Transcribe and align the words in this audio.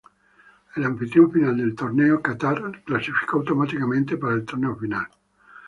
El 0.75 0.83
anfitrión 0.83 1.31
final 1.31 1.55
del 1.57 1.75
torneo, 1.75 2.23
Qatar 2.23 2.81
clasificó 2.83 3.37
automáticamente 3.37 4.17
para 4.17 4.33
el 4.33 4.45
torneo 4.45 4.75
final. 4.75 5.05